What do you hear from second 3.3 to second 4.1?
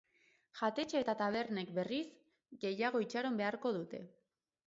beharko dute.